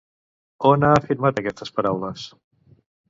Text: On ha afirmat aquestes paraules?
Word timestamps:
On 0.69 0.87
ha 0.87 0.93
afirmat 1.01 1.41
aquestes 1.43 1.73
paraules? 1.77 2.25